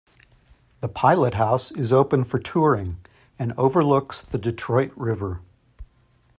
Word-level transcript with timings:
The 0.79 0.87
pilot 0.87 1.35
house 1.35 1.69
is 1.71 1.93
open 1.93 2.23
for 2.23 2.39
touring 2.39 2.97
and 3.37 3.53
overlooks 3.55 4.23
the 4.23 4.39
Detroit 4.39 4.91
River. 4.95 5.41